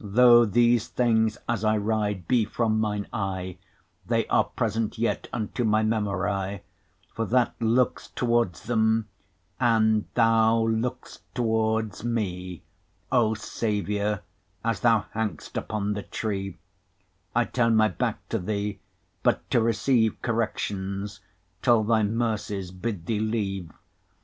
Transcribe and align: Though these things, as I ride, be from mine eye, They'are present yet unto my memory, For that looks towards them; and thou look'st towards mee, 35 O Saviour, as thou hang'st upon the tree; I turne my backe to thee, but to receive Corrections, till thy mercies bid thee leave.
Though 0.00 0.44
these 0.44 0.88
things, 0.88 1.38
as 1.48 1.64
I 1.64 1.76
ride, 1.76 2.26
be 2.26 2.44
from 2.44 2.80
mine 2.80 3.06
eye, 3.12 3.56
They'are 4.04 4.42
present 4.42 4.98
yet 4.98 5.28
unto 5.32 5.62
my 5.62 5.84
memory, 5.84 6.64
For 7.14 7.24
that 7.26 7.54
looks 7.60 8.08
towards 8.08 8.64
them; 8.64 9.06
and 9.60 10.06
thou 10.14 10.66
look'st 10.66 11.20
towards 11.36 12.02
mee, 12.02 12.64
35 13.10 13.10
O 13.20 13.34
Saviour, 13.34 14.20
as 14.64 14.80
thou 14.80 15.04
hang'st 15.14 15.56
upon 15.56 15.92
the 15.92 16.02
tree; 16.02 16.58
I 17.32 17.44
turne 17.44 17.76
my 17.76 17.86
backe 17.86 18.28
to 18.30 18.40
thee, 18.40 18.80
but 19.22 19.48
to 19.50 19.60
receive 19.60 20.20
Corrections, 20.20 21.20
till 21.62 21.84
thy 21.84 22.02
mercies 22.02 22.72
bid 22.72 23.06
thee 23.06 23.20
leave. 23.20 23.70